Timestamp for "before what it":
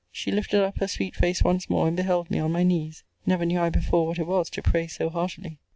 3.69-4.25